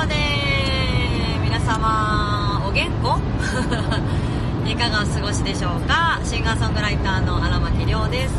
[0.00, 0.14] まで
[1.44, 2.90] 皆様お元
[4.64, 4.72] 気？
[4.72, 6.18] いかがお過ごしでしょうか？
[6.24, 8.34] シンガーソングライターの荒牧亮です、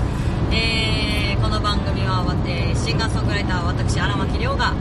[0.52, 4.74] えー、この番組は、えー、シンガーソングライター私荒牧亮が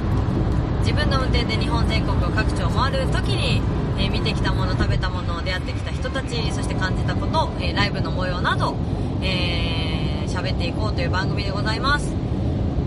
[0.79, 3.61] 自分の運転で日本全国を各地を回る時に、
[3.99, 8.75] えー、見てきたもの食べたもの出会ってきた人たちそして感じたこと、えライブの模様など、
[9.21, 12.11] え喋っていこうという番組でございます。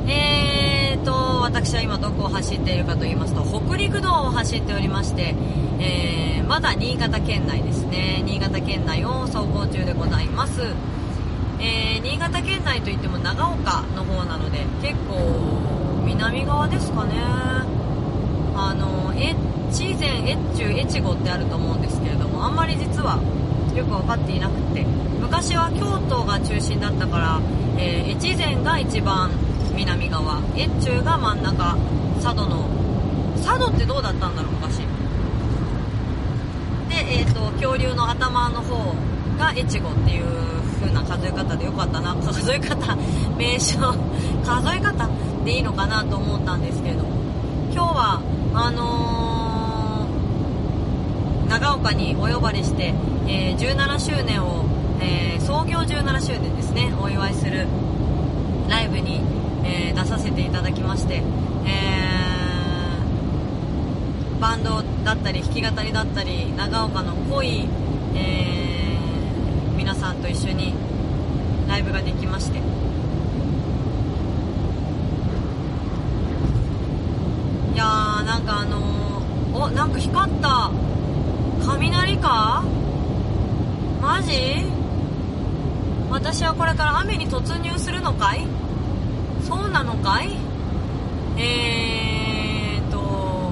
[0.08, 0.73] えー
[1.04, 5.36] と、私は今どこを走っているかと言いますと、北陸道を走っておりまして、
[5.80, 8.24] えー、まだ新潟県内ですね。
[8.26, 10.62] 新潟県内を走行中でございます。
[11.60, 17.14] えー、新潟県内といっても長岡の方なので、結構南側ですかね。
[18.56, 19.36] あの、越
[20.00, 23.20] 前、越中、越後ってあると思うんですけれども、あんまり実は
[23.76, 24.86] よく分かっていなくて、
[25.20, 27.42] 昔は京都が中心だったから、
[27.78, 29.32] えー、越前が一番
[29.76, 30.40] 南側。
[30.56, 31.78] 越中が真ん中。
[32.22, 32.68] 佐渡の。
[33.44, 34.80] 佐渡ってどうだったんだろう昔。
[36.90, 38.96] でえっ、ー、と恐竜の頭の方
[39.38, 40.26] が越後っていう
[40.80, 42.16] 風な数え方でよかったな。
[42.16, 42.96] 数え方。
[43.38, 43.80] 名称。
[44.44, 45.10] 数え方
[45.44, 47.04] でいいのかなと思ったんですけれど。
[47.04, 47.10] も
[47.74, 48.22] 今日は
[48.54, 52.94] あのー、長岡にお呼ばれして、
[53.28, 54.66] えー、17周年を、
[55.02, 56.94] えー、創業17周年ですね。
[57.02, 57.68] お祝いする
[58.70, 59.33] ライブに
[59.64, 61.24] えー、出させていただきまして、
[61.66, 67.68] えー、バンドだったり弾き語りだったり長岡の濃い、
[68.16, 70.74] えー、皆さんと一緒に
[71.68, 72.60] ライブができまして。
[77.74, 80.70] いやーなんかあのー、おなんか光った
[81.66, 82.64] 雷か？
[84.02, 84.66] マジ？
[86.12, 88.46] 私はこれから雨に突入するのかい？
[89.48, 90.30] そうなのかい？
[91.38, 93.52] えーと、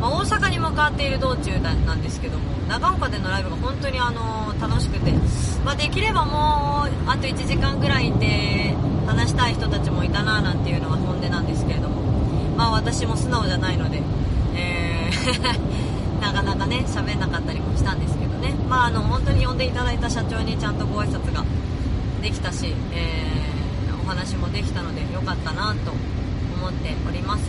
[0.00, 5.12] まあ、大阪に向かっている道中なんですけども長岡でのライブが本当にあの楽しくて、
[5.64, 8.74] まあ、できればもうあと1時間ぐらいいて
[9.06, 12.02] 話したい人たちもいたななんていうのが本音なんですけれども、
[12.56, 14.00] まあ、私も素直じゃないので、
[14.54, 15.70] えー
[16.20, 21.44] なかなかね喋んなかったりもしたんですけどね、まあ、あの本当に呼んでいただいた社長にちゃんとご挨拶が
[22.22, 23.49] できたし、えー
[24.10, 27.48] 話もできたので良かったなと思っております。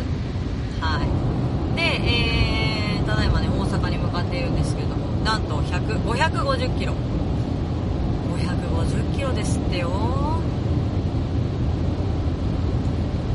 [0.79, 1.75] はい。
[1.75, 6.93] で、えー、ただいまね大阪に向かっているんですけどもなんと100 550キロ。
[8.37, 9.89] 550キロですってよ。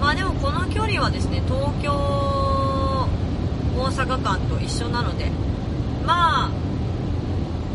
[0.00, 3.08] まあでもこの距離はですね東京大
[3.88, 5.32] 阪間と一緒なので
[6.06, 6.50] まあ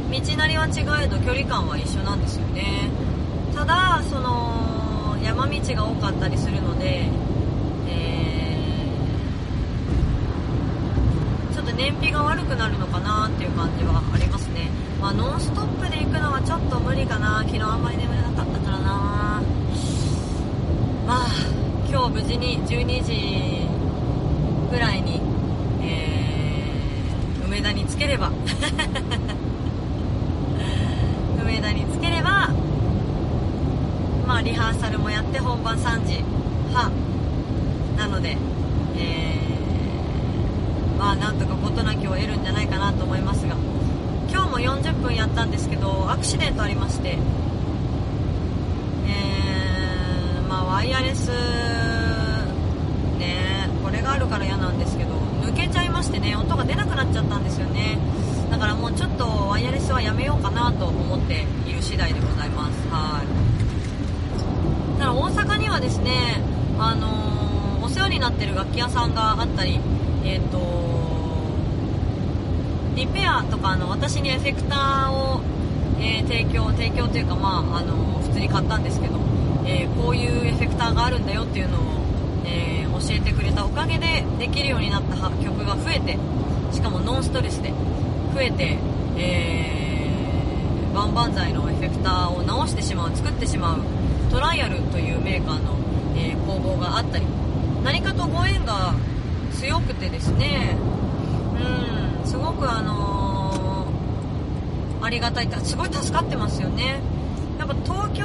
[0.09, 2.89] 道なりは違えど距離感は一緒なんですよね。
[3.53, 4.50] ただその
[5.23, 7.05] 山道が多かったりするので、
[7.87, 17.39] えー、ちょっと燃費が悪くなるのかなっていう感じはありますね、まあ、ノンストップで行くのはちょっと無理かな。
[17.39, 19.41] 昨日あんまり眠れなかったからな。
[21.07, 21.27] まあ
[21.89, 23.67] 今日無事に12時
[24.71, 25.21] ぐらいに、
[25.81, 28.31] えー、梅田に着ければ
[31.43, 32.49] 梅田に着ければ
[34.25, 36.23] まあ、リハーサルもやって本番3時。
[36.73, 36.91] 半
[37.97, 38.37] なので、
[38.95, 43.55] えー、まあ、なんとか事なきを得るんじゃないかなと思いますが。
[44.31, 47.17] 今日も40分やったんですけどアクシデントありまして、
[49.05, 51.29] えー、まあ、ワイヤレス
[53.19, 55.09] ねこれがあるから嫌なんですけど
[55.41, 57.97] 抜けちゃいましてね音が出なくなっちゃったんですよね。
[58.49, 62.87] だからもうちょっとワイヤレスはやめようかなと思っている次第でございます。
[62.89, 63.50] はい。
[65.01, 66.43] ただ大阪にはですね、
[66.77, 69.79] あのー、お世話になってる楽器屋さんがあったり、
[70.23, 70.59] えっ、ー、と
[72.95, 75.41] リペアとかの私にエフェクターを、
[75.99, 79.17] えー、提供提供というか、まああの普通に買ったんですけど、
[79.65, 81.81] えこういうエフェクターがあるんだよっていうのを、
[82.45, 86.19] え教えてくれたおかげでできるようになった曲が増えて
[86.71, 87.73] しかもノンストレスで
[88.35, 88.77] 増えて、
[89.17, 94.00] えー、万々歳のエフェクターを直してしまう作ってしまう
[94.31, 95.75] トライアルというメーカーの、
[96.15, 97.25] えー、工房があったり
[97.83, 98.93] 何かとご縁が
[99.59, 100.77] 強くてですね
[101.59, 107.01] うんすごくあのー、ありがたいってすごい助かってますよね。
[107.59, 108.23] やっぱ東京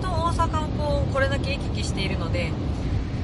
[0.00, 0.68] と大阪を
[1.02, 2.50] こうこれだけ行き来しているので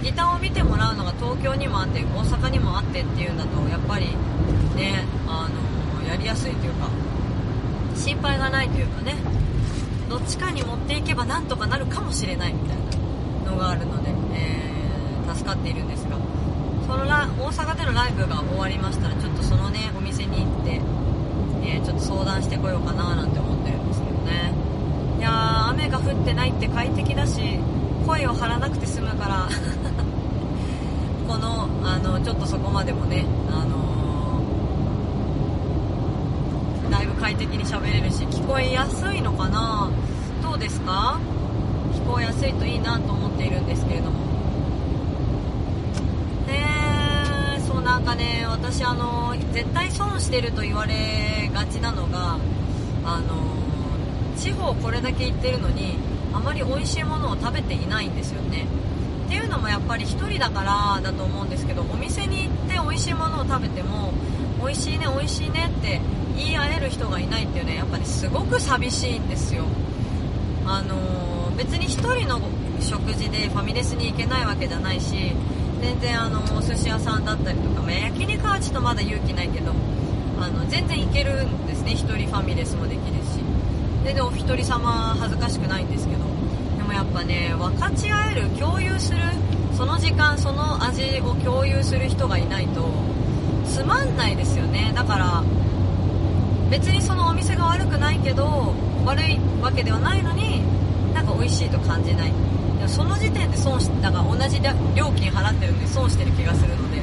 [0.02, 4.06] ギターを見てもらうのが東京にもあって大阪にもあってっていうんだとやっぱり
[4.76, 6.90] ねあのー、やりやすいというか
[7.96, 9.14] 心配がないというかね。
[10.08, 12.78] どっちかに持っていけばなんとかなるかもしれないみたい
[13.44, 16.16] なのがあるので、えー、助かっているんですが
[16.86, 20.80] そのラ大阪でのライブが終わりましたらちょっとそのねお店に行って、
[21.62, 24.52] えー、ちょっと相談してこようかななんて思ってるんですけどね。
[25.18, 27.58] いやー雨が降ってないって快適だし
[28.06, 29.48] 声を張らなくて済むから
[31.28, 39.90] このあのちょっとそこまでもねあのー、だいぶ快適に喋れるし聞こえやすいのかな？
[40.42, 41.18] どうですか？
[41.92, 44.26] 聞こえやすいといいなと思っているんですけれども。
[46.46, 52.38] ねそうなんかね私あの絶対損してると言われがちなのが
[53.04, 53.36] あの
[54.36, 55.98] 地方これだけ行ってるのに
[56.32, 58.66] あまり美味しいものを食べていないんですよね。
[59.26, 64.12] っていうのもやっぱり1人だからだと思うんですけどお店に行って美味しいものを食べても
[64.64, 66.00] 美味しいね美味しいねって
[66.38, 69.64] 言い合える人がいないっていうねやっぱりすごく寂しいんですよ。
[70.66, 72.40] あのー、別に1人の
[72.80, 75.32] 食事でファミレスに行けないわけじゃないし
[75.80, 79.72] 全然あのお寿司屋さんだったりとか、まあ、焼肉はちょっとまだ勇気ないけど
[80.40, 83.38] あの全然行けるんですね1人ファミレスもできるし。
[84.04, 86.20] 全然お一人様恥ずかしくないんですけど。
[86.78, 89.18] でもやっぱね分かち合える共有する
[89.76, 92.88] その時間その味を共有する人がいないと
[93.66, 94.92] つまんないですよね。
[94.94, 95.44] だから
[96.70, 98.74] 別にそのお店が悪くないけど
[99.04, 100.62] 悪いわけではないのに
[101.14, 102.32] なんか美味しいと感じない。
[102.78, 107.02] でもその時点で損しだから同じ料金払ってるんで損してる気がするのでち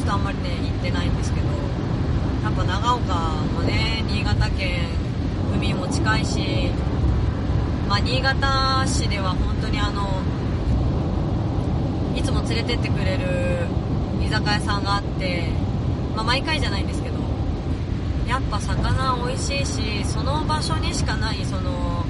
[0.00, 1.46] ょっとあんまりね行ってないんですけど
[2.42, 3.14] やっぱ長岡
[3.54, 4.88] もね新潟県
[5.54, 6.70] 海も近いし、
[7.88, 10.22] まあ、新潟市では本当にあの
[12.16, 13.66] いつも連れてってくれる
[14.24, 15.48] 居酒屋さんがあって、
[16.16, 17.01] まあ、毎回じゃないんです
[18.32, 22.02] やっぱ魚美味しいしその場所にしかないその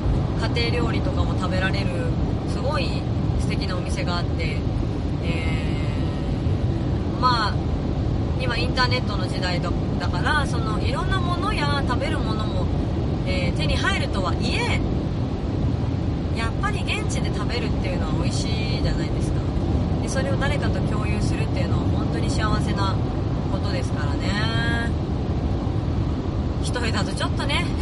[0.54, 1.86] 家庭料理とかも食べられる
[2.48, 3.02] すごい
[3.40, 4.56] 素敵なお店があって、
[5.24, 7.54] えー、まあ
[8.40, 9.68] 今インターネットの時代だ
[10.08, 12.66] からそのいろんなものや食べるものも
[13.26, 14.80] えー、手に入るとはいえ
[16.38, 19.40] やっぱり現地で食べるっていうのは美味しいじゃないですか。
[20.02, 22.94] でそれを誰かと共有するっていうのは本当に幸せな
[23.50, 25.01] ことですからね。
[26.62, 27.66] 1人だとちょっとね。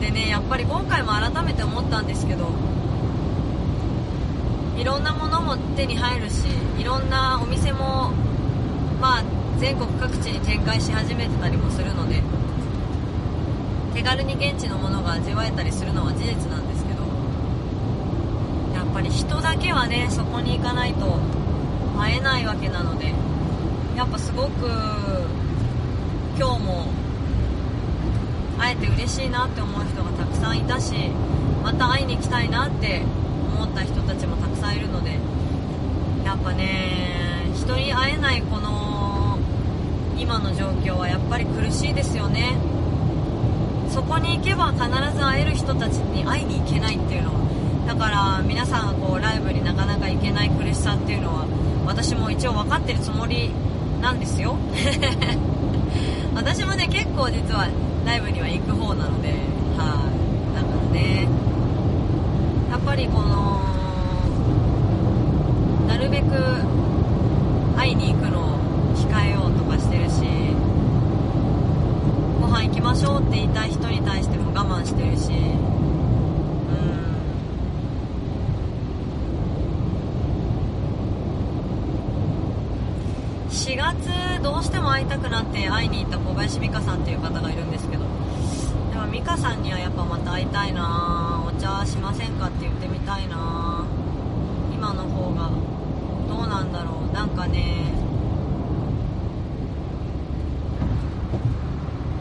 [0.00, 2.48] でねやっぱり今回も改めて思ったんですけど
[4.76, 6.44] いろんなものも手に入るし
[6.78, 8.10] いろんなお店も
[9.00, 9.22] まあ
[9.58, 12.22] 全国各地に展開し始めてたりもするので
[13.94, 17.02] 手軽に現地のものが味わえたりするのは事実なんですけど
[18.74, 21.18] やっぱり人だけはねそこに行かないと
[21.96, 23.14] 会えないわけなので
[23.96, 25.23] やっぱすごく
[26.36, 26.86] 今日も
[28.58, 30.94] 会えて嬉しいなって思う人がたくさんいたし
[31.62, 33.02] また会いに行きたいなって
[33.56, 35.18] 思った人たちもたくさんいるので
[36.24, 39.38] やっぱね人に会えないこの
[40.18, 42.56] 今の状況はやっぱり苦しいですよね。
[43.90, 44.86] そこに行けば必
[45.16, 51.46] ず会える人たちに会いに行けないっていうのはだから皆さんがこうライブになかなか行けない苦しさっていうのは
[51.86, 53.50] 私も一応分かってるつもり
[54.04, 54.54] なんですよ。
[56.36, 57.66] 私もね結構実は
[58.04, 59.28] ライブには行く方なので
[59.78, 60.04] は
[60.52, 60.54] い。
[60.54, 61.26] だからね
[62.70, 63.60] やっぱりこの
[65.88, 66.24] なるべく
[67.78, 68.58] 会いに行くのを
[68.94, 70.20] 控えようとかしてるし
[72.42, 75.44] ご飯行きましょうって言いたい人に対しても我慢してるしうん
[83.50, 88.04] 4月どうしても会いたくなって会いに行った小林美香さんっていう方がいるんですけど。
[88.92, 93.86] でも美香さんにはやっぱまた会いたいなお茶しませんかって言ってみたいな。
[94.70, 95.50] 今の方が
[96.28, 97.14] どうなんだろう。
[97.14, 97.94] なんかね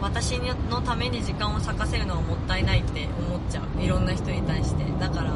[0.01, 0.39] 私
[0.69, 3.83] のために時間を割かせるのはもったいないって思っちゃう。
[3.83, 4.85] いろんな人に対して。
[4.97, 5.33] だから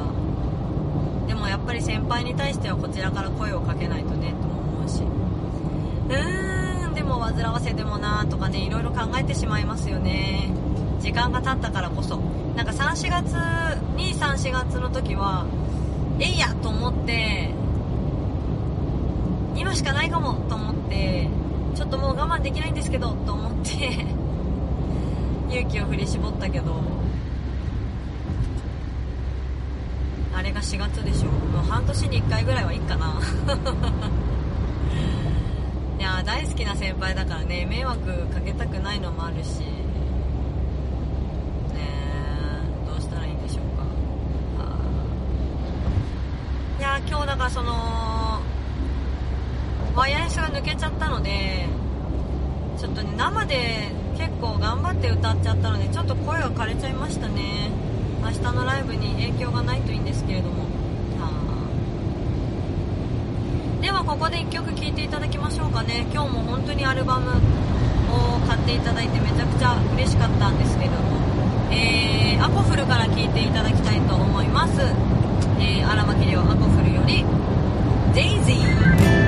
[1.28, 5.02] でもやっぱり先輩に対してはこちらから声をかけないとねとも思うし。
[5.02, 6.47] うん。
[7.08, 10.50] も煩わせでもなとかねいろいろ考えてしまいますよね。
[11.00, 12.18] 時間が経ったからこそ。
[12.56, 13.34] なんか34月
[13.98, 15.46] 234月の時は
[16.20, 17.52] えいやと思って
[19.56, 21.30] 今しかないかもと思って
[21.76, 24.06] ちょっともう我慢できないんですけどと思って
[25.54, 26.82] 勇気を振り絞ったけど
[30.36, 31.30] あれが4月でしょ。
[31.30, 33.20] もう半年に1回ぐらいはいいかな。
[35.98, 39.62] いや大好きな先輩だからね迷惑かけたくないのもあるし。
[39.62, 39.66] ね
[42.88, 43.84] どうしたらいいんでしょうか。
[46.80, 47.74] いや今日だからその
[49.96, 51.66] ワイヤレスが抜けちゃったので
[52.78, 57.72] ちょっとね生で結構頑張って歌っちゃったのでちょっと声が枯れちゃいましたね。
[58.22, 60.67] 明日のライブに影響がないといいんですけれども。
[63.88, 66.06] ではここで1曲聴いていただきましょうかね。
[66.12, 70.98] 今日も本当にアルバムを買っていただいてめちゃくちゃ嬉しかったんですけども、
[71.72, 74.82] えー、アコフルから聴いていただきたいと思います、
[75.62, 77.24] え、荒牧亮アコフルより
[78.14, 79.27] 「デイジー」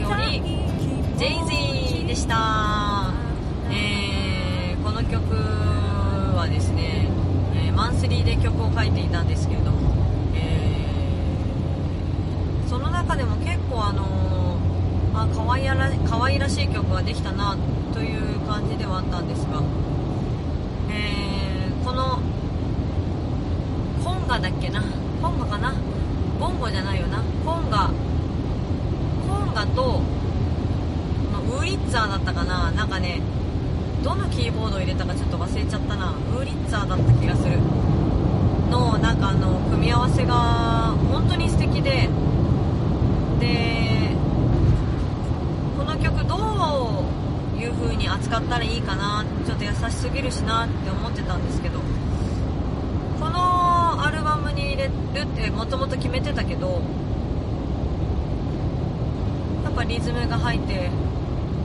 [0.00, 0.42] より
[1.16, 3.12] ジェイジーでした、
[3.70, 5.34] えー、この曲
[6.36, 7.08] はですね、
[7.54, 9.94] えー、マンスリーで曲を書いていたんですけれども、
[10.34, 17.56] えー、その中でも結構あのー、あ可愛ら可愛らしい曲ができたな
[17.94, 19.62] という感じではあったんですが、
[20.90, 22.20] えー、この
[24.04, 24.82] コンガだっけな？
[25.22, 25.74] コンガかな？
[26.38, 27.22] ボンゴじゃないよな。
[27.44, 27.90] コンガ。
[29.56, 30.02] カと
[31.48, 32.70] ウーリッツァーだったかな。
[32.72, 33.22] なんかね
[34.04, 36.10] どのキーボードを入れたかちょっと忘れちゃったな。
[36.10, 37.56] ウーリッツァーだった気がする。
[38.70, 42.10] のなんかあの組み合わせが本当に素敵で。
[43.40, 44.14] で
[45.78, 46.36] この曲ど
[47.56, 49.24] ういう風に扱ったらいいかな。
[49.46, 51.78] ちょっと優しすぎるしなって思ってたんですけど。
[53.18, 54.90] このアルバムに入れる
[55.22, 56.82] ってもともと決めてたけど
[59.76, 60.90] ぱリズムが入って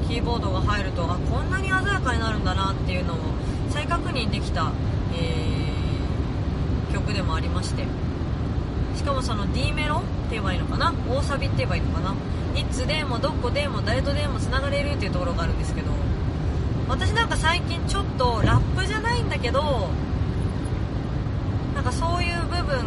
[0.07, 3.17] キーボードが入るとあこんなに鮮やかになるんだなっていうのを
[3.69, 4.73] 再確認できた、
[5.15, 7.85] えー、曲でもありまして。
[8.93, 9.99] しかもその D メロっ
[10.29, 10.93] て言えばいいのかな？
[11.09, 12.13] 大サビって言えばいいのかな？
[12.59, 15.87] いつでもどこでも誰とでもつながれるっていうところがあるんですけど
[16.89, 19.89] 私なんか最近ちょっとラップじゃないんだけど
[21.73, 22.85] なんかそういう部分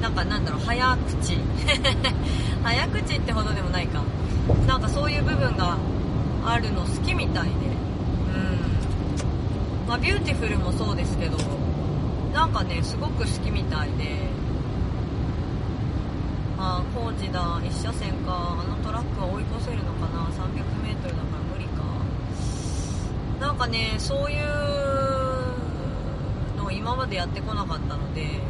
[0.00, 1.36] なんかなんだろう早口。
[2.62, 4.02] 早口ってほどでもないか。
[4.66, 5.78] なんかそういう部分が
[6.44, 7.50] あるの好きみたいで。
[7.50, 7.54] う
[9.84, 9.88] ん。
[9.88, 11.38] まあビューティフルもそうですけど
[12.32, 14.28] なんかねすごく好きみたいで。
[16.58, 21.82] ああ工事だ1車線かあのトラックは追い越せるのかな 300m だから無理か。
[23.40, 24.46] なんかねそういう
[26.56, 28.40] のを今までやってこなかったので。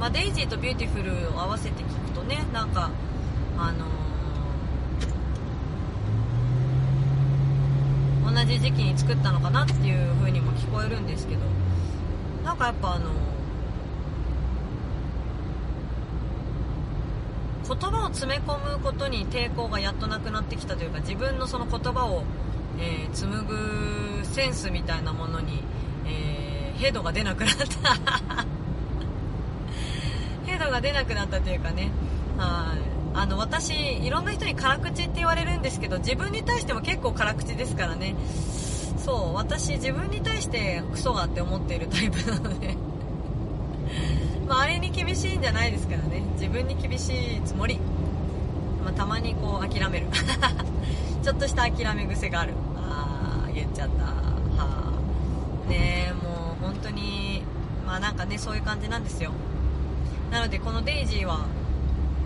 [0.00, 2.90] まあ、デイジーとビューティフルを合わせて聞くとねなんか
[3.56, 4.03] あのー
[8.44, 11.40] 同時期に作ったのかなっていう風にも聞こえるんですけど。
[12.44, 13.10] なんかやっぱあの
[17.66, 22.24] 言葉を詰め込むことに抵抗がやっとなくなってきたというか自分のその言葉を、
[22.78, 25.62] えー、紡ぐセンスみたいなものに、
[26.06, 27.64] えー、ヘドが出なくなった。
[30.44, 31.90] ヘドが出なくなったというかね。
[32.36, 32.93] はい。
[33.14, 33.72] あの私
[34.04, 38.14] いろんな人に辛口って言われるんですけど自分に対しても結構辛口ですからね。
[38.98, 42.76] そう私自分に対してクソがって思っているタイプなので。
[44.46, 46.22] 周りに厳しいんじゃないですからね。
[46.34, 47.78] 自分に厳しいつもり、
[48.84, 50.06] まあ、たまにこう諦める。
[51.22, 52.52] ちょっとした諦め癖がある。
[52.76, 54.04] ああ言っちゃった。
[54.04, 54.12] は
[54.56, 57.42] あねえもう本当に
[57.86, 59.30] まあなんかねそういう感じなんですよ。
[60.30, 61.46] なのでこのデイジーは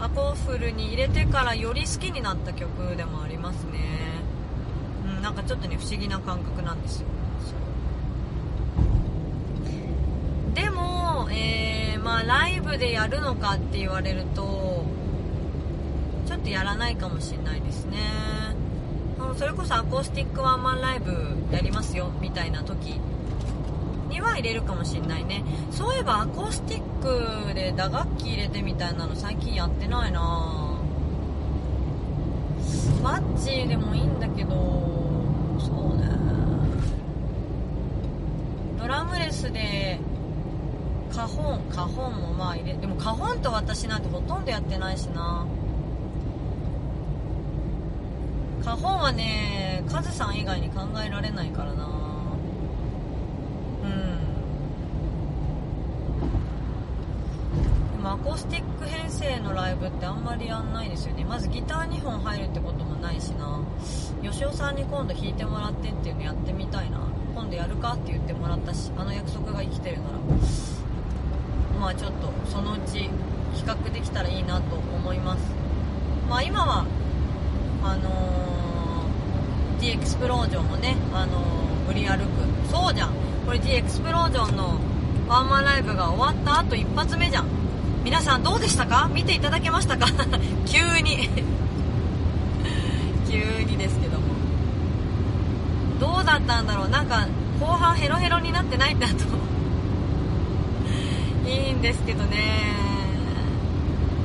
[0.01, 3.81] アコーフルに入れてからより好きになった曲でもありますね、
[5.05, 7.09] うん、なんかちょっとね不思議な感覚なんですよ。
[10.55, 14.85] でも、えー、まあ、ライブでやるのかって言われると
[16.27, 17.97] ちょっとやらないかもしれないですね。
[19.37, 21.13] それこそアコースティックワンマンライブ
[21.53, 23.01] やりますよみたいな時
[24.19, 25.45] には入れるかもしれないね。
[25.71, 30.21] そういえばアコースティックで打楽器入れてみたいなの最近やってないな。
[33.03, 34.51] マッチでもいいんだけど
[35.61, 36.09] そうね。
[38.81, 40.01] ドラムレスで
[41.15, 45.47] カホンカホンもまあ入れでもカホンと私なんてほとんどやってないしな。
[48.65, 51.85] カホンはねカズさん以外に考えられないからな
[53.85, 54.19] うん
[57.99, 61.25] でもアコースティック編成のライブってあんまりやんないですよね。
[61.25, 63.61] まずギター2本入るってこともないしな。
[64.23, 67.01] 吉尾さんに今度弾いてもらってっていうのやってみたいな。
[67.35, 70.19] 今度やるかって言ってもらったしあの約束が生きてるなら。
[71.81, 73.11] まあちょっとそのうち
[73.55, 75.43] 比較できたらいいなと思います。
[76.31, 76.87] まあ今は
[77.83, 82.71] あのー、D エクスプロージョンもね、あのー、無理歩く。
[82.71, 83.11] そうじゃん。
[83.45, 84.79] これ D エクスプロージョンの
[85.27, 87.58] ワンマンライブが終わった後一発目じゃん。
[88.09, 89.11] 皆さんどうでしたか？
[89.13, 90.07] 見ていただけましたか？
[90.65, 91.29] 急に。
[93.29, 94.25] 急にですけども。
[96.01, 96.89] どうだったんだろう？
[96.89, 97.27] なんか
[97.61, 99.15] 後半ヘロヘロになってないんだと。
[101.51, 102.73] いいんですけどね。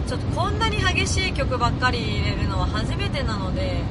[0.08, 3.82] ちょっとこんなに激しい曲ばっかり入れるのは初めてなので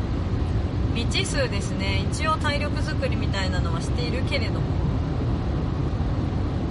[0.94, 2.06] 未知数ですね。
[2.10, 4.60] 一応体力作りみたいなのはしているけれども。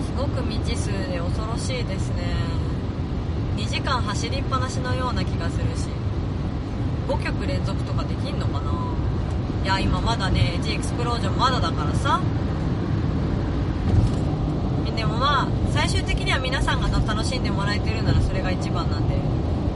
[0.08, 2.61] すごく未知数で恐ろしいですね。
[3.58, 5.89] 2時間走りっぱなしのような気がするし。
[7.08, 8.72] 5曲連続とかできんのかな？
[9.64, 12.22] いや今まだね G エクスプロージョンまだだからさ。
[14.96, 19.16] でもまあ最終的には皆さんが楽しんでもらえてるならそれが一番なんで、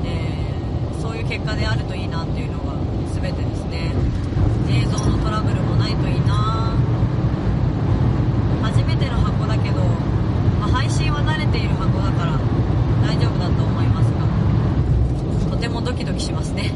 [0.05, 2.73] えー、そういう結果であるといいなっていうのが
[3.13, 3.91] 全てですね。
[4.69, 6.71] 映像のトラブルもないといいな。
[8.63, 9.83] 初めての箱だけど、
[10.59, 12.39] まあ、配信は慣れている箱だから
[13.05, 14.25] 大丈夫だと思いますが
[15.51, 16.73] とてもドキドキしますね。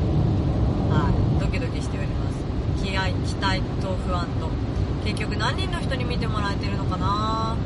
[0.89, 1.13] はい。
[1.41, 2.37] ドキドキしております。
[2.83, 4.49] 気合期待と不安と
[5.03, 7.57] 結局何人の人に見てもらえてるのかな？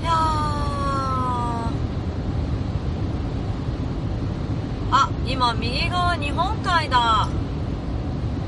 [0.00, 0.10] いや
[4.90, 7.28] あ今右側日本海だ。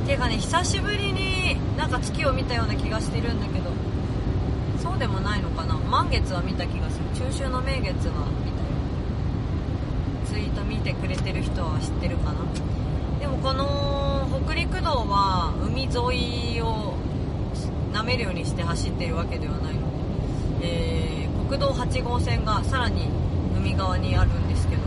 [0.06, 3.70] てかね久しぶりになんか月を見たような気がしてるんだけど。
[4.82, 5.74] そうでもないのかな？
[5.74, 6.88] 満月は見た気が
[7.20, 8.26] 中秋の名月は
[10.24, 12.40] ツイート見てくれてる人は知ってるかな？
[13.20, 15.90] でもこの北陸道は海沿
[16.56, 16.94] いを
[17.92, 19.80] 舐めるようにして走ってるわけではないの
[20.60, 23.10] で、えー、国道8号線がさらに
[23.54, 24.82] 海側にあるんですけど。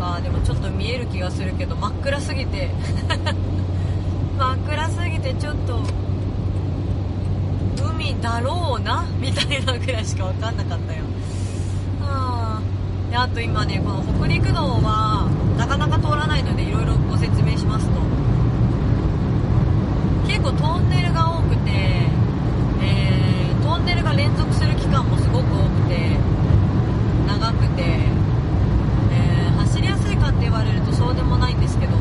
[0.00, 2.70] あでもちょっと見える気がするけど真っ暗すぎて。
[4.38, 5.78] 真っ暗すぎてちょっと
[8.20, 11.04] だろうなみたいなぐらいしか分かんなかったよ。
[12.02, 12.60] あ
[13.10, 18.00] であと今ねこの北陸道はなかなか通らないのでいろいろご説明しますと。
[20.26, 21.70] 結構トンネルが多くて、
[22.80, 26.16] えー、トンネルが連続する期間もすごく多くて
[27.26, 27.82] 長くて、
[29.12, 31.92] えー、走りやすいかって言われるとそうでもないんですけど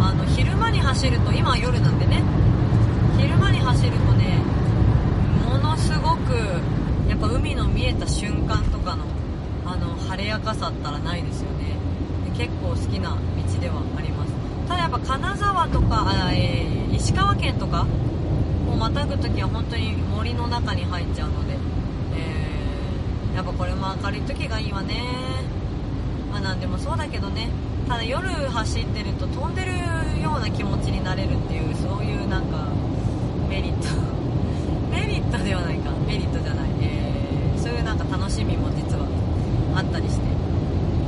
[0.00, 2.22] あの昼間に走ると今は夜なんでね。
[3.18, 4.38] 昼間に走るとね
[6.28, 9.04] くやっぱ海の見えた瞬間とかの
[9.64, 11.76] あの晴れやかさったらないですよね。
[12.36, 14.32] 結構好きな道ではあります。
[14.68, 17.86] ただやっぱ金沢とか、えー、石川県とか
[18.70, 21.54] をまたぐ時は本当に森の中に入っちゃうので、
[22.14, 25.02] えー、やっぱこれも明るい時がいいわね。
[26.30, 27.48] まあ何でもそうだけどね。
[27.88, 29.72] ただ夜走ってると飛んでる
[30.22, 32.68] ような気持ちになれるっていうそういうなんか
[33.48, 34.27] メリット。
[34.90, 35.90] メリットではないか。
[36.06, 39.06] メリットじゃない、えー、そういうなんか楽しみも実は
[39.76, 40.26] あったりして。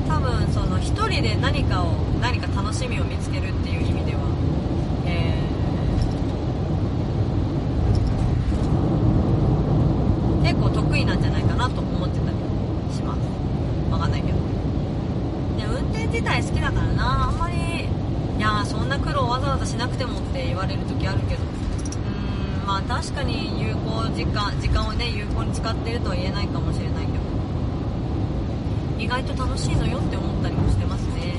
[0.09, 4.21] 多分その1人で何かを何か楽しみを見つけるっていう意味では、
[5.07, 12.37] えー、結構得意なんじゃないかなと思ってたり
[12.95, 13.21] します。
[13.93, 14.39] わかんないけど。
[15.59, 17.29] で運転自体好きだからな。
[17.29, 17.57] あんまり
[18.37, 21.50] いやそんな苦労わざわざしなくてもって言われる時あるけど。
[22.91, 27.19] 確かに有効時間時間をね有効に使ってるとは言えないかもしれないけど
[28.99, 31.35] 意外と楽しいのよって思ったりもしてますね。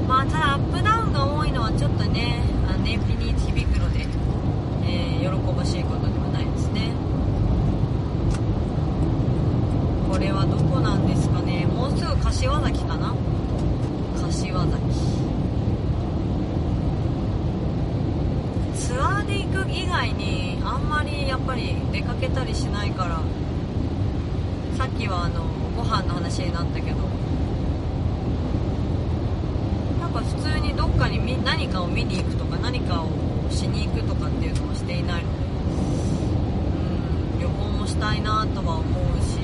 [0.00, 0.08] うん。
[0.08, 2.42] まあただアップダウンが多いのはちょっとね
[2.84, 3.98] 燃費に響くの、ね
[12.28, 13.14] 柏崎かな
[14.20, 14.82] 柏崎
[18.76, 23.22] ツアーで行く以外にあんまりやっぱり出かけたりしないから
[24.76, 26.96] さっきはあのご飯の話なったけど。
[30.00, 33.08] なんか普通にどっかに何かを見に行くとか何かを
[33.50, 35.28] しに行くとかっていうのもしていないの？
[37.38, 38.84] でうん旅行もしたいなとは思う
[39.22, 39.38] し。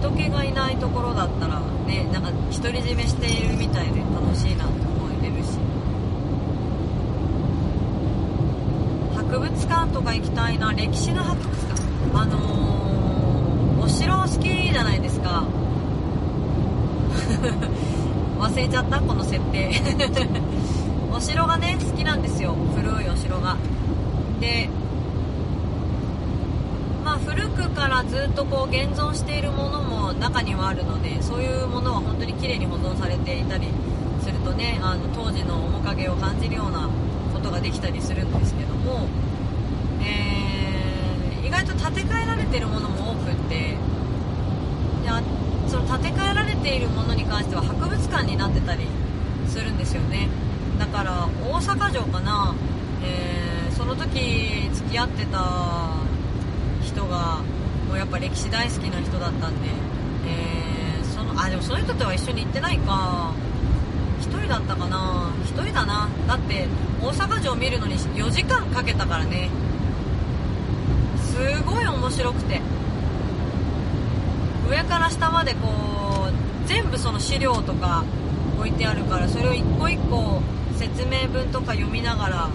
[0.00, 5.58] 人気がいないところだったらねなんか独り占めしているみたいで楽しいなって思えるし。
[9.16, 10.72] 博物館とか行きたいな。
[10.72, 11.82] 歴史の博物館。
[12.14, 12.89] あのー、
[13.90, 15.42] お城好きじゃないですか。
[18.38, 19.72] 忘れちゃったこの設定。
[21.12, 22.54] お城がね好きなんですよ。
[22.76, 23.56] 古いお城が。
[24.38, 24.70] で
[27.04, 33.66] まあ古くからずっとこう現存しているものも中にはあるのでそういうものは本当に綺麗に保存されていたり
[34.22, 36.88] するとねあの当時の面影を感じるような
[37.34, 39.08] ことができたりするんですけども、
[40.00, 43.19] えー、意外と建て替えられてるものも多く
[43.50, 43.76] て
[45.70, 48.86] その建て替えられているものに関しては博物館になってたり
[49.48, 50.28] するんですよね。
[50.80, 52.54] だから大阪城かな、
[53.04, 55.94] えー、その時付き合ってた
[56.82, 57.38] 人が
[57.86, 59.68] もうやっぱ歴史大好きな人だったんで、
[60.26, 63.32] えー、そのあでもその人とは一緒に行ってないか。
[64.22, 65.30] 1人だったかな。
[65.44, 66.08] 1人だな。
[66.26, 66.66] だって
[67.00, 69.50] 大阪城見るのに4時間かけたからね。
[71.22, 72.60] すごい面白くて。
[74.70, 78.04] 上から下までこう全部その資料とか
[78.56, 80.40] 置いてあるからそれを一個一個
[80.76, 82.50] 説明文とか読みながら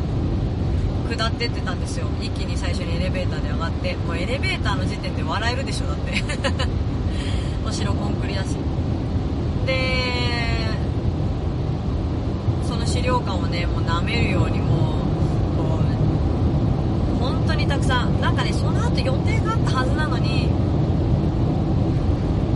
[1.10, 2.08] 下ってってたんですよ。
[2.22, 3.96] 一気に最初にエレベーターで上がって。
[3.96, 6.24] もうエレベーターの時点で笑えるでしょだって。
[7.68, 8.56] お城コンクリだし。
[9.66, 10.16] で
[12.68, 15.80] その資料館をねもう舐めるようにもうこ
[17.20, 18.20] う本当にたくさん。
[18.22, 20.50] なんかねその後予定があったはずなのに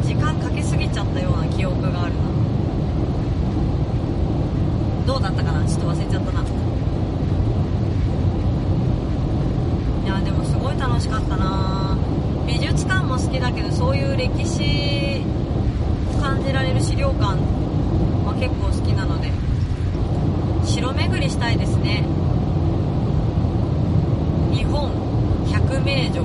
[0.04, 2.19] 時間かけすぎちゃったような記憶があるな。
[5.06, 5.65] どうだったかな？
[5.65, 6.43] ちょっと忘れちゃったな。
[10.06, 11.98] いやでもすごい楽しかったな。
[12.45, 15.24] 美術館も好きだけどそういう歴史
[16.22, 17.38] 感じられる資料館
[18.26, 19.32] は結構好きなので。
[20.65, 22.04] 城巡りしたいですね。
[24.54, 24.91] 日本
[25.52, 26.24] 百名城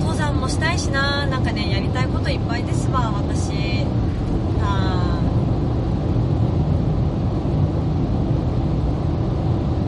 [0.00, 1.24] 登山もしたいしな。
[1.26, 3.52] なんかねやりたいこといっぱいですわ私
[4.60, 5.20] あ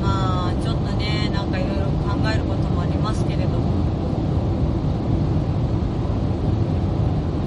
[0.01, 3.85] まあちょっとねなんかいろいろ考えることもありますけれども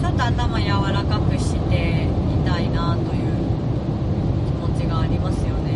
[0.02, 3.32] ちょっと頭柔らかくしていたいなという
[4.46, 5.72] 気持ちがありますよね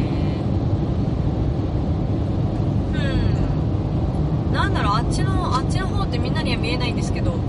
[2.94, 7.40] うんなんだろうあっちのあっちの方ってみんなには見えないんですけど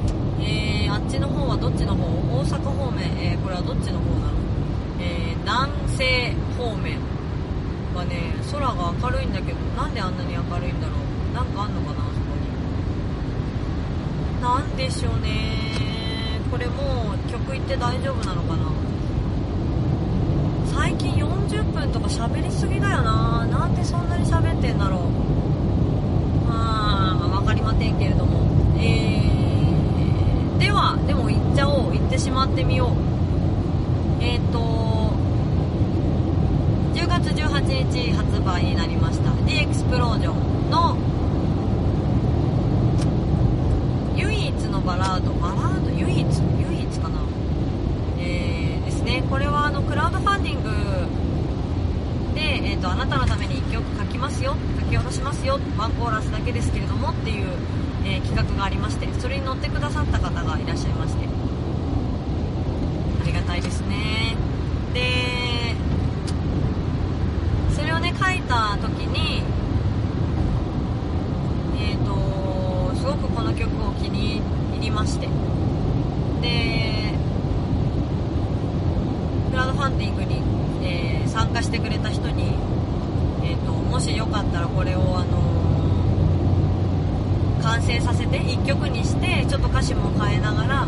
[0.45, 4.33] えー、あっちの方はどっちの方大阪方面、えー、これはどっちの方なの、
[5.01, 6.99] えー、南西方面
[7.95, 10.95] はね空が明るいんだけどなんであんなに明るいんだろ
[11.31, 12.51] うなんかあんのかなあそこに
[14.43, 15.31] なんでしょうね
[16.51, 18.67] これもう曲行って大丈夫なのかな
[20.75, 25.01] 最近40分とか喋りすぎだよななんでそんなに喋ってんだろう
[26.49, 28.43] まあ分かりませんけれども
[28.85, 32.91] えー、ではでも行っちゃおう行ってしまってみよう
[34.21, 34.59] えっ、ー、と
[36.95, 39.33] 10月18日発売になりました。
[39.47, 40.33] The Explosion
[40.71, 40.97] の
[44.17, 45.91] 唯一のバラードバラード？
[45.91, 46.25] 唯一？
[46.61, 47.19] 唯一かな？
[48.19, 49.25] えー、ですね。
[49.29, 50.71] これはあのクラウドファンディング
[52.37, 57.49] で、えーと、あなたのために1曲書きますよ書き下ろしますよワンコーラスだけですけれどもっていう、
[58.05, 61.27] えー、企画がありましてそれに乗ってくださった方がいらっしゃいまして。
[63.21, 64.37] ありがたいですね。
[64.95, 65.42] で
[68.23, 69.43] 書いた時に
[71.79, 74.41] えっ、ー、とすごくこの曲を気に
[74.75, 75.29] 入りまして。
[76.43, 77.03] で
[79.53, 80.43] クラウドファンディングに、
[80.83, 82.55] えー、参加してくれた人に、
[83.45, 90.87] えーと、もしよかったらこれを、あのー、完成させて1曲にしてちょっと歌詞も変えながら、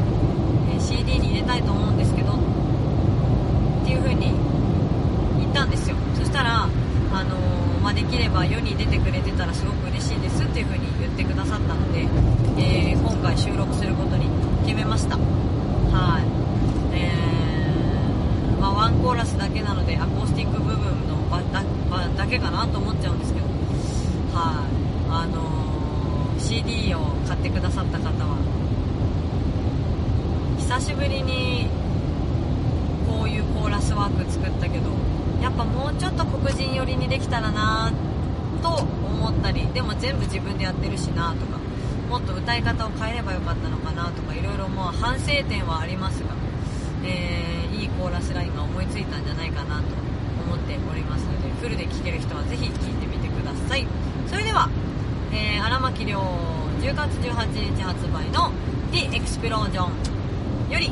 [0.74, 2.36] え、CD に入れたいと思うんですけどっ
[3.84, 4.32] ていう風に
[5.40, 5.96] 言ったんですよ。
[6.14, 6.66] そしたら、
[7.94, 12.00] できれば世に出てくれてたらすごく嬉しいですっていうふうに言ってくださったので、
[12.58, 14.28] えー、今回収録することに
[14.64, 15.16] 決めました。
[15.16, 16.96] はい。
[16.96, 21.62] えー、まあ、ワンコーラスだけなのでアコースティック部分の場だ
[22.16, 23.46] だけかなと思っちゃうんですけど。
[24.34, 24.74] はい。
[25.16, 28.36] あのー、CD を買ってくださった方は
[30.58, 31.68] 久しぶりに
[33.06, 34.90] こういうコーラスワーク作ったけど
[35.44, 37.92] やっぱもうちょっと黒人寄りにできたらな
[38.62, 41.58] と思ったりでも全部自分でやってるしなとか
[42.08, 46.30] もっと歌い方を変えればよかったのかなとかいろいろもう反省点はありますが、
[47.04, 49.84] えー、いいコーラスラインが思いついたんじゃないかなと
[50.46, 53.86] 思っておりますのでフルで聴ける人はぜひ聴いてみてください。
[54.26, 54.70] それでは、
[55.30, 56.20] えー、荒牧亮
[56.80, 58.50] 10月18日発売の
[58.92, 59.90] The Explosion
[60.72, 60.90] より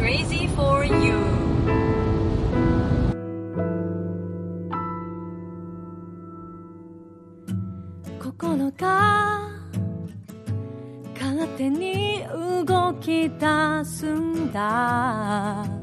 [0.00, 1.47] Crazy for You
[8.78, 9.50] が
[11.14, 12.24] 勝手に
[12.64, 15.77] 動き出すんだ。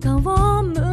[0.00, 0.85] 背中を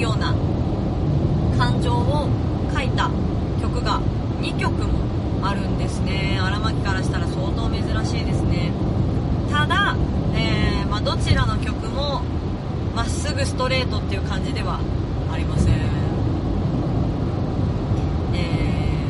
[0.00, 0.34] いような
[1.58, 2.26] 感情を
[2.74, 3.10] 書いた
[3.60, 4.00] 曲が
[4.40, 4.98] 2曲も
[5.46, 6.38] あるんですね。
[6.42, 8.72] 荒牧からしたら相当珍しいですね。
[9.52, 9.94] ただ、
[10.34, 12.22] えーまあ、どちらの曲も
[12.96, 14.80] まっすぐストレートっていう感じでは
[15.30, 15.74] ありません。
[18.34, 19.04] え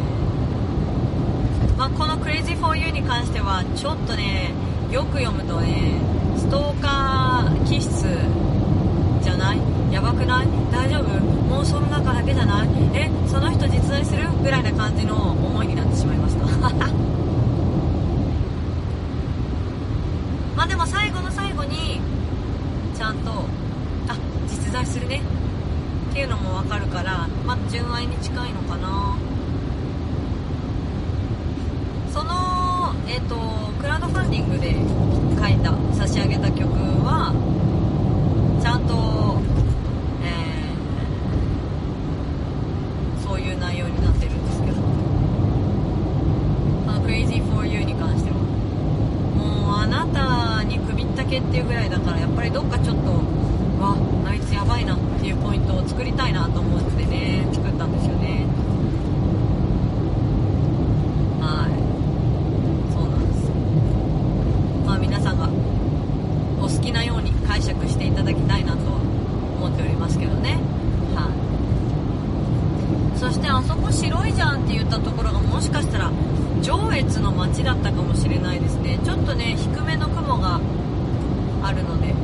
[1.78, 4.50] まあ、この「Crazy for You」に関してはちょっとね
[4.90, 5.92] よく読むとね
[6.36, 8.06] ストーカー気質
[9.22, 9.79] じゃない？
[9.90, 10.46] やばくない？
[10.72, 11.04] 大丈夫？
[11.50, 12.68] 妄想の中だけじゃない？
[12.94, 16.46] えその人実在するぐらいな感じの思いになってしまいました。
[20.56, 22.00] まあでも最後の最後に
[22.96, 23.30] ちゃんと
[24.08, 25.20] あ実在するね。
[26.10, 29.16] っていうのもわかるからまあ純愛に近いのかな。
[32.12, 33.36] そのえっ、と
[33.80, 34.74] クラウドファンディングで
[35.40, 36.68] 書いた差し上げた曲
[37.04, 37.32] は
[38.60, 38.94] ちゃんと、
[40.24, 44.76] えーそういう内容になってるんですけど
[46.88, 48.36] あの Crazy for You に関しては
[49.36, 53.10] もうあなたに首ったけっていうぐらいだからやっぱりどっかちょっと
[53.80, 58.46] わあいつやばいなっていうポイントを作りたいなと思ってね作ったんですよね
[61.40, 63.50] はいそうなんです
[64.86, 65.48] まあ皆さんが
[66.62, 69.00] お好きなように解釈していただきたいなと
[75.60, 76.10] しかしたら
[76.62, 80.60] 上越の街だったかもしれないですねちょっとね低めの雲が
[81.62, 82.14] あるので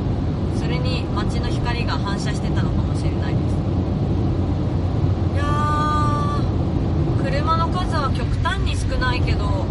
[0.59, 3.55] それに街の光が反射してたのかもしれないです
[5.35, 9.66] いやー車の数は極端に少ないけど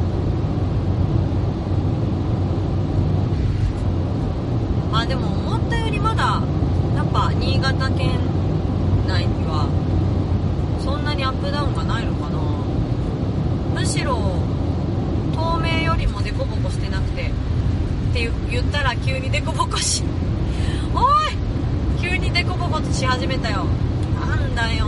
[4.93, 6.41] あでも思ったよりまだ
[6.95, 8.19] やっぱ新潟県
[9.07, 9.67] 内には
[10.83, 12.35] そんなにアップダウンがないのかな
[13.75, 14.15] むしろ
[15.35, 17.31] 透明よりもデコボコしてなくてっ
[18.13, 20.01] て言ったら急にデコボコし
[20.93, 23.65] おい急にデコボコとし始めたよ
[24.15, 24.85] なんだよ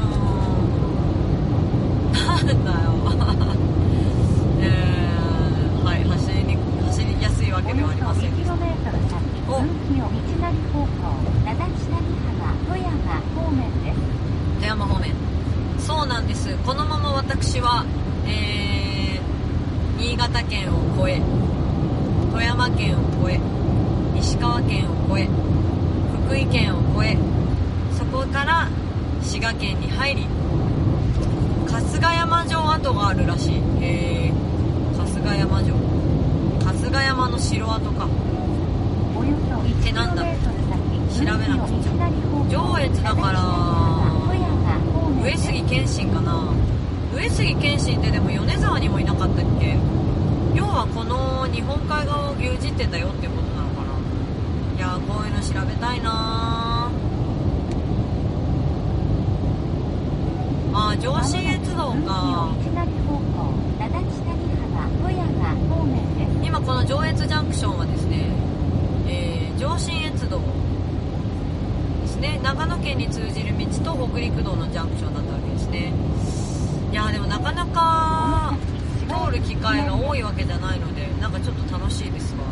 [2.14, 2.98] なんだよ
[4.62, 6.56] えー、はい走りに
[6.86, 7.14] 走り
[7.78, 10.98] やすいわけではありませんでした 2km 先お分岐を道なり方向
[11.46, 13.96] 灘下に浜富山方面です。
[14.56, 15.14] 富山方面
[15.80, 17.86] そうなんですこのまま私は、
[18.26, 21.22] えー、新潟県を越え
[22.32, 23.40] 富山県を越え
[24.20, 25.30] 石川県を越え
[26.26, 27.18] 福井県を越え
[27.98, 28.68] そこから
[29.22, 30.28] 滋賀県に入り
[31.70, 33.56] 春日山城跡があるらしい。
[33.82, 34.34] へえ
[34.98, 35.97] 春日山城。
[36.88, 38.08] 春日山の城跡か。
[39.14, 40.24] およそ 1km てなんだ？
[40.24, 40.40] 先
[41.26, 41.92] 調べなくちゃ。
[42.50, 43.44] 上越だから
[45.22, 46.54] 上杉謙信かな。
[47.14, 49.78] 上杉謙信ってでも米沢にもいなかったっけ？
[50.56, 53.92] 要はこの日本海側を牛耳ってたよってことなのかな。
[54.78, 56.90] いやーこういうの調べたいな
[60.74, 68.26] あー上信越道か道なり方向灘下に浜富山方面です今この上越ジャンクションはですね、
[69.08, 70.38] えー上信越道
[72.02, 72.42] ですね。
[72.44, 75.94] 長野県に通じる道と北陸道のジャンクションだったわけですね。
[76.92, 78.54] いやでもなかなか
[79.08, 82.44] 通る機会が多いわけじゃないのでなんかちょっと楽しいですわ。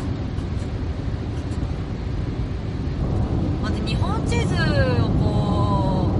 [3.62, 6.10] まず日本地図をこ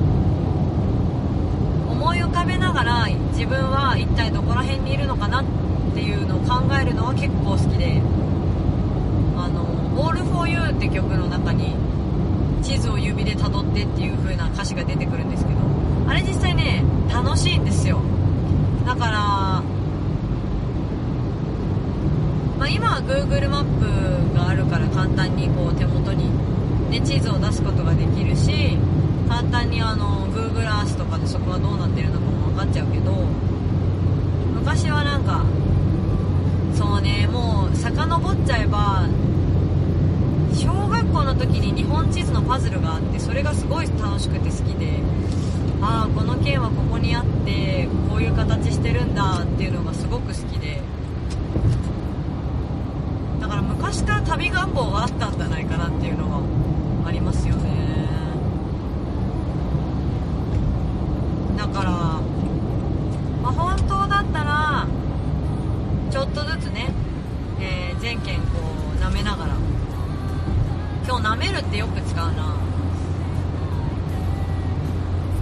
[1.89, 5.51] う思い浮かべながら自分は一体どこら辺にいるのかなって
[5.97, 8.03] ていうのを考えるのは結構好きで
[9.35, 9.65] あの
[9.97, 11.75] 「All for You」って曲の中に
[12.63, 15.61] 地図を指で辿ってっていう風な歌詞が出てくるんですけど
[16.07, 18.03] あれ実際ね楽しいんですよ。
[18.85, 19.63] だから、ま
[22.61, 26.29] あ、今は Google マップがあるから簡単にこう手元に、
[26.91, 28.77] ね、地図を出すことができるし
[29.31, 33.13] 簡単にあの Google Earth とかでそこがどうなってるのかも分かっちゃうけど
[34.55, 35.47] 昔はなんか
[36.87, 39.09] そうねもう遡っちゃえば
[40.55, 45.01] 小学校の時に日本地図のパズルがあってそれがすごい楽しくて好きで
[45.83, 50.81] ああこの県はここにあってこういう形してるんだっていうのがすごく好きで。
[53.41, 56.41] だから昔から旅願望があったんじゃないかなっていうのは
[57.07, 57.71] ありますよね
[61.57, 61.91] だから、
[63.43, 64.87] まあ、本当だったら
[66.11, 66.89] ちょっとずつね、
[68.07, 68.61] えー全県こ
[68.95, 69.55] う舐めながら。
[71.05, 72.55] 今日舐めるってよく使うな。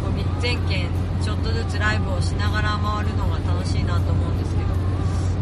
[0.03, 0.89] こうみ全県
[1.23, 4.71] ちょっとずつライブをしながら回るのが楽しいなと思うんですけど。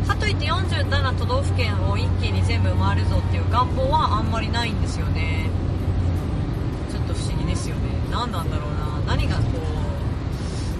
[0.08, 5.46] かといって47都道府県を一気に全部回るぞっていう願望はあんまりないんですよね。
[6.90, 7.82] ちょっと不思議ですよね。
[8.10, 8.70] 何なんだろう
[9.06, 9.14] な。
[9.14, 9.42] 何がこ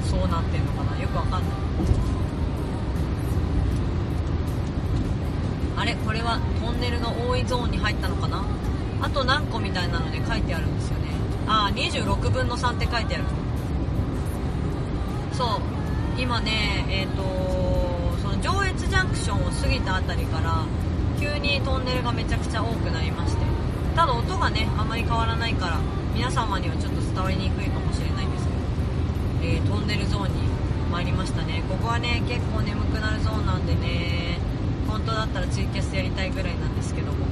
[0.03, 1.01] うそうなってんのかな。
[1.01, 1.72] よくわかんない。
[5.83, 8.45] あれこれはトンネルの多いゾーンに入ったのかな？
[9.03, 11.09] あと何個みたいなので書いてあるんですよね。
[11.49, 13.25] ああ26分の3って書いてある。
[15.33, 15.61] そう。
[16.17, 17.25] 今ねえっ、と
[18.23, 20.65] その上越ジャンクションを過ぎたあたりから
[21.19, 23.43] 急にトンネルがめちゃくちゃ多くなりまして。
[23.97, 25.81] ただ音がねあまり変わらないから
[26.15, 30.43] 皆様にはちょっと伝わりにくいかもしれないんですけど、えートンネルゾーンに
[30.93, 31.65] 参りましたね。
[31.69, 34.32] ここはね結構眠くなるゾーンなんでね。
[34.93, 37.27] 本当だったらツイキャスやりたいぐらいなんですけども。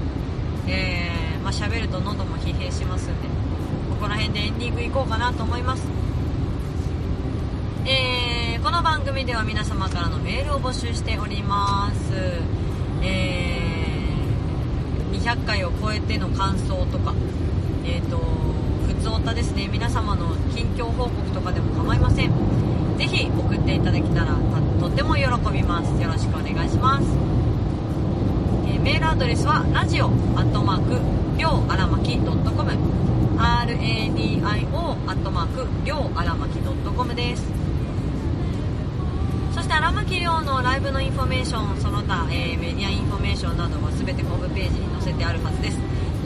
[0.66, 3.28] えー、まあ喋ると喉も疲弊しますんで。
[3.90, 5.86] ここら辺でエンディング行こうかなと思います。
[7.84, 12.14] えーこの番組では皆様からのメールを募集しております。
[13.02, 17.14] えー200回を超えての感想とか。
[17.84, 18.16] えっ、と
[18.86, 19.68] 普通のお便りですね。
[19.68, 22.30] 皆様の近況報告とかでも構いません。
[22.96, 24.34] ぜひ送っていただけたら
[24.80, 26.02] とっても喜びます。
[26.02, 27.39] よろしくお願いします。
[28.82, 32.76] メールアドレスはラジオアットマークりょうあらまき .com radio
[33.40, 37.42] アットマークりょうあらまき .com です。
[39.54, 45.76] そして荒牧亮のライブのインフォメーションその他、えーメディアインフォメーションなどは全てホームページに載せてあるはずです。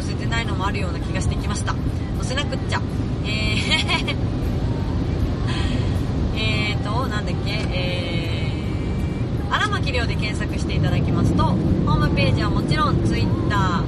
[0.01, 1.73] 載せてないのもあるような気がしてきました。
[1.75, 1.81] 載
[2.23, 2.81] せなくっちゃ。
[3.25, 4.17] えー
[6.37, 7.51] えーとなんだっけ？
[7.73, 8.24] えー
[9.55, 13.85] 荒牧亮で検索していただきますとホームページはもちろん Twitter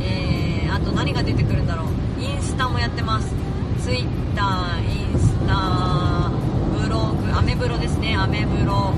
[0.00, 2.20] えー、あと何が出てくるんだろう。
[2.20, 3.32] インスタもやってます。
[3.78, 6.32] Twitter インスタ
[6.74, 8.16] ブログアメブロですね。
[8.16, 8.92] アメブロ。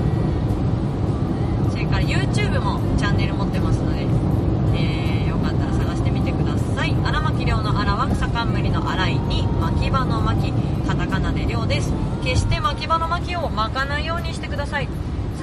[1.69, 4.07] それから YouTube もチャンネル持ってますので、
[4.73, 6.95] えーよかったら探してみてください。
[7.03, 10.51] 荒牧亮の荒は草冠の荒いに牧場の牧
[10.87, 11.93] カタカナで亮です。
[12.23, 14.87] 決して牧場の牧を巻かないようにしてください。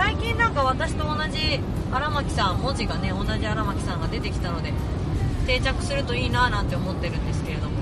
[0.05, 1.61] 最近なんか私と同じ
[1.93, 4.73] 荒牧さん文字がね同じ荒牧さんが出てきたので
[5.47, 7.77] 定着するといいななんて思ってるんですけれども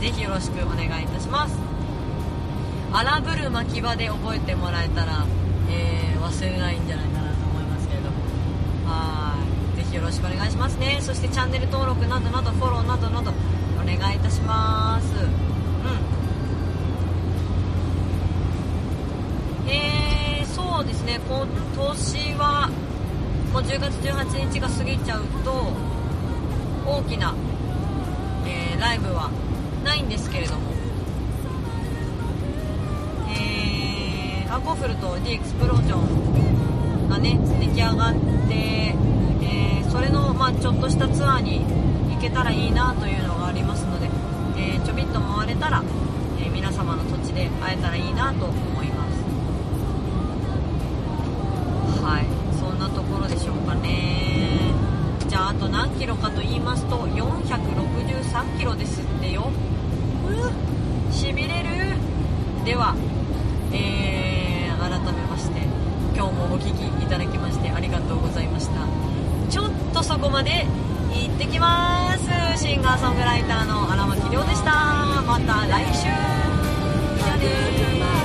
[0.00, 1.58] ぜひよろしくお願いいたします。
[2.92, 5.26] 荒ぶる牧場で覚えてもらえたら、
[5.70, 8.16] えー忘れないんじゃないかなと思いますけれども。
[8.86, 9.36] は
[9.74, 9.76] い。
[9.76, 10.98] ぜひよろしくお願いしますね。
[11.00, 13.32] そしてチャンネル登録などなどフォローなどなど
[13.82, 15.43] お願いいたします。
[20.84, 21.18] そうですね。
[21.26, 22.68] 今年は
[23.54, 25.72] もう10月18日が過ぎちゃうと
[26.86, 27.34] 大きな、
[28.46, 29.30] えーライブは
[29.82, 30.74] ないんですけれども。
[33.30, 41.60] えー、アコフルと D エクスプロージョンがね出来上がって、えーそれの、まあ、ちょっとしたツアーに
[42.12, 44.10] 行けたらいいなというのがありますので、
[44.58, 45.82] えちょびっと回れたら、
[46.38, 48.73] え皆様の土地で会えたらいいなと思います
[52.04, 52.26] はい。
[52.60, 54.74] そんなところでしょうかね。
[55.26, 59.50] じゃああと何キロかと言いますと463キロですってよ。
[61.10, 61.96] しびれる。
[62.64, 62.94] では、
[63.72, 65.62] えー改めまして
[66.14, 68.86] 今日もお聞きいただきましてありがとうございました。
[69.50, 70.66] ちょっとそこまで
[71.14, 72.62] 行ってきます。
[72.62, 74.70] シンガーソングライターの荒牧亮でした。
[75.26, 76.02] また来週。
[76.02, 78.23] じゃあね